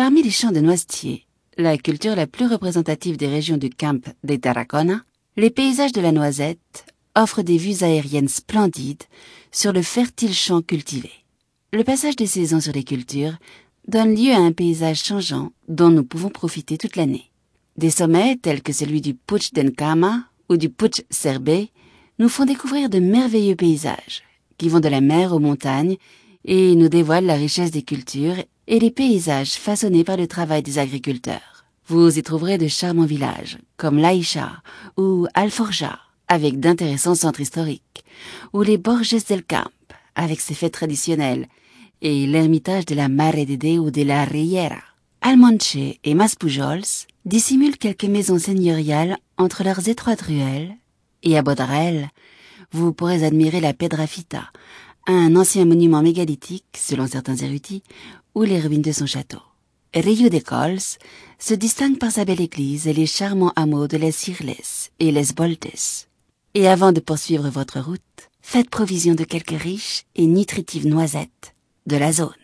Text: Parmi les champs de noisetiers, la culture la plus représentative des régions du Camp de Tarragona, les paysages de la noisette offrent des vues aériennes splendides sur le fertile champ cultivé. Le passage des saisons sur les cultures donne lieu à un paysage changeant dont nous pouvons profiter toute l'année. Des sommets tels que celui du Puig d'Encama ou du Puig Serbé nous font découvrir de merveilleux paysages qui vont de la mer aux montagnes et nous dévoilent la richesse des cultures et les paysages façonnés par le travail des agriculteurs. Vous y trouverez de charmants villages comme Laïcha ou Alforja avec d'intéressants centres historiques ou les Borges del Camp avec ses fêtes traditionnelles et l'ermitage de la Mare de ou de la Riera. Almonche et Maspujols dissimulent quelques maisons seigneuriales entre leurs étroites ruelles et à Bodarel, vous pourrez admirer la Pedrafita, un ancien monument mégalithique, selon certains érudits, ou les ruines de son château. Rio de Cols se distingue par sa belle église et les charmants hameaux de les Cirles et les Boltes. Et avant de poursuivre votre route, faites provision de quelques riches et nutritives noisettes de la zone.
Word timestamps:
Parmi 0.00 0.22
les 0.22 0.30
champs 0.30 0.50
de 0.50 0.60
noisetiers, 0.60 1.26
la 1.58 1.76
culture 1.76 2.16
la 2.16 2.26
plus 2.26 2.46
représentative 2.46 3.18
des 3.18 3.26
régions 3.26 3.58
du 3.58 3.68
Camp 3.68 4.02
de 4.24 4.36
Tarragona, 4.36 5.02
les 5.36 5.50
paysages 5.50 5.92
de 5.92 6.00
la 6.00 6.10
noisette 6.10 6.86
offrent 7.14 7.42
des 7.42 7.58
vues 7.58 7.84
aériennes 7.84 8.26
splendides 8.26 9.02
sur 9.52 9.74
le 9.74 9.82
fertile 9.82 10.32
champ 10.32 10.62
cultivé. 10.62 11.10
Le 11.74 11.84
passage 11.84 12.16
des 12.16 12.24
saisons 12.24 12.60
sur 12.60 12.72
les 12.72 12.82
cultures 12.82 13.36
donne 13.88 14.14
lieu 14.14 14.32
à 14.32 14.38
un 14.38 14.52
paysage 14.52 15.04
changeant 15.04 15.52
dont 15.68 15.90
nous 15.90 16.04
pouvons 16.04 16.30
profiter 16.30 16.78
toute 16.78 16.96
l'année. 16.96 17.30
Des 17.76 17.90
sommets 17.90 18.38
tels 18.40 18.62
que 18.62 18.72
celui 18.72 19.02
du 19.02 19.12
Puig 19.12 19.52
d'Encama 19.52 20.24
ou 20.48 20.56
du 20.56 20.70
Puig 20.70 21.04
Serbé 21.10 21.72
nous 22.18 22.30
font 22.30 22.46
découvrir 22.46 22.88
de 22.88 23.00
merveilleux 23.00 23.54
paysages 23.54 24.22
qui 24.56 24.70
vont 24.70 24.80
de 24.80 24.88
la 24.88 25.02
mer 25.02 25.34
aux 25.34 25.40
montagnes 25.40 25.98
et 26.46 26.74
nous 26.74 26.88
dévoilent 26.88 27.26
la 27.26 27.34
richesse 27.34 27.70
des 27.70 27.82
cultures 27.82 28.42
et 28.70 28.78
les 28.78 28.92
paysages 28.92 29.54
façonnés 29.54 30.04
par 30.04 30.16
le 30.16 30.28
travail 30.28 30.62
des 30.62 30.78
agriculteurs. 30.78 31.64
Vous 31.88 32.16
y 32.16 32.22
trouverez 32.22 32.56
de 32.56 32.68
charmants 32.68 33.04
villages 33.04 33.58
comme 33.76 33.98
Laïcha 33.98 34.62
ou 34.96 35.26
Alforja 35.34 35.98
avec 36.28 36.60
d'intéressants 36.60 37.16
centres 37.16 37.40
historiques 37.40 38.04
ou 38.52 38.62
les 38.62 38.78
Borges 38.78 39.26
del 39.28 39.42
Camp 39.42 39.68
avec 40.14 40.40
ses 40.40 40.54
fêtes 40.54 40.74
traditionnelles 40.74 41.48
et 42.00 42.28
l'ermitage 42.28 42.86
de 42.86 42.94
la 42.94 43.08
Mare 43.08 43.44
de 43.44 43.78
ou 43.78 43.90
de 43.90 44.02
la 44.02 44.24
Riera. 44.24 44.78
Almonche 45.20 45.76
et 46.04 46.14
Maspujols 46.14 47.06
dissimulent 47.24 47.76
quelques 47.76 48.04
maisons 48.04 48.38
seigneuriales 48.38 49.18
entre 49.36 49.64
leurs 49.64 49.88
étroites 49.88 50.22
ruelles 50.22 50.76
et 51.24 51.36
à 51.36 51.42
Bodarel, 51.42 52.08
vous 52.72 52.92
pourrez 52.92 53.24
admirer 53.24 53.60
la 53.60 53.74
Pedrafita, 53.74 54.44
un 55.12 55.36
ancien 55.36 55.64
monument 55.64 56.02
mégalithique, 56.02 56.76
selon 56.76 57.06
certains 57.06 57.36
érudits, 57.36 57.82
ou 58.34 58.42
les 58.42 58.60
ruines 58.60 58.82
de 58.82 58.92
son 58.92 59.06
château. 59.06 59.40
Rio 59.94 60.28
de 60.28 60.38
Cols 60.38 60.98
se 61.38 61.54
distingue 61.54 61.98
par 61.98 62.12
sa 62.12 62.24
belle 62.24 62.40
église 62.40 62.86
et 62.86 62.92
les 62.92 63.06
charmants 63.06 63.52
hameaux 63.56 63.88
de 63.88 63.96
les 63.96 64.12
Cirles 64.12 64.54
et 65.00 65.10
les 65.10 65.32
Boltes. 65.34 66.08
Et 66.54 66.68
avant 66.68 66.92
de 66.92 67.00
poursuivre 67.00 67.48
votre 67.48 67.80
route, 67.80 68.00
faites 68.40 68.70
provision 68.70 69.14
de 69.14 69.24
quelques 69.24 69.60
riches 69.60 70.04
et 70.14 70.26
nutritives 70.26 70.86
noisettes 70.86 71.54
de 71.86 71.96
la 71.96 72.12
zone. 72.12 72.39